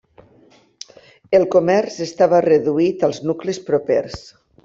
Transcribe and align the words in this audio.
El 1.39 1.45
comerç 1.57 1.99
estava 2.07 2.41
reduït 2.47 3.07
als 3.09 3.23
nuclis 3.31 3.63
propers. 3.71 4.19